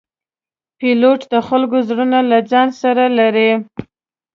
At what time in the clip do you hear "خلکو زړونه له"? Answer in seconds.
1.47-2.37